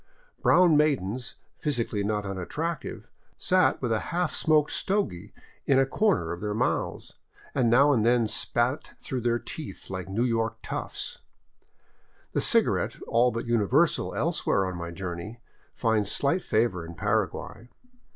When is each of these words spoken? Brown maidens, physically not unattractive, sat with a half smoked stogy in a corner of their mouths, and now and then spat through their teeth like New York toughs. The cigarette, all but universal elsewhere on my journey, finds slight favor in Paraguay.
Brown 0.41 0.75
maidens, 0.75 1.35
physically 1.59 2.03
not 2.03 2.25
unattractive, 2.25 3.07
sat 3.37 3.79
with 3.83 3.91
a 3.91 3.99
half 4.09 4.33
smoked 4.33 4.71
stogy 4.71 5.31
in 5.67 5.77
a 5.77 5.85
corner 5.85 6.31
of 6.31 6.41
their 6.41 6.55
mouths, 6.55 7.17
and 7.53 7.69
now 7.69 7.93
and 7.93 8.03
then 8.03 8.27
spat 8.27 8.93
through 8.99 9.21
their 9.21 9.37
teeth 9.37 9.91
like 9.91 10.09
New 10.09 10.23
York 10.25 10.57
toughs. 10.63 11.19
The 12.31 12.41
cigarette, 12.41 12.95
all 13.07 13.29
but 13.29 13.45
universal 13.45 14.15
elsewhere 14.15 14.65
on 14.65 14.75
my 14.75 14.89
journey, 14.89 15.39
finds 15.75 16.09
slight 16.11 16.43
favor 16.43 16.83
in 16.83 16.95
Paraguay. 16.95 17.69